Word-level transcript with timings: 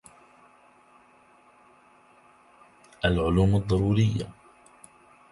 العلوم 3.05 3.55
الضرورية 3.55 4.29